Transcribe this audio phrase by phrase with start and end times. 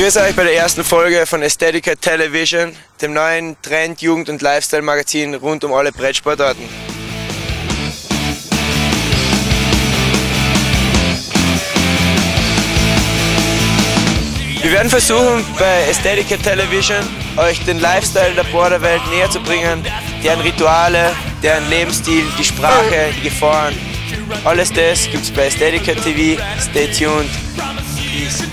[0.00, 5.34] begrüße euch bei der ersten Folge von Aesthetica Television, dem neuen Trend-, Jugend- und Lifestyle-Magazin
[5.34, 6.66] rund um alle Brettsportarten.
[14.62, 17.06] Wir werden versuchen, bei Aesthetica Television
[17.36, 19.84] euch den Lifestyle der Borderwelt näher zu bringen,
[20.24, 23.74] deren Rituale, deren Lebensstil, die Sprache, die Gefahren.
[24.46, 26.40] Alles das gibt's bei Aesthetica TV.
[26.58, 27.28] Stay tuned.
[28.10, 28.44] Peace.